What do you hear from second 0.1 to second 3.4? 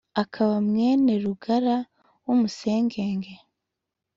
akaba mwene rugara w’umusegege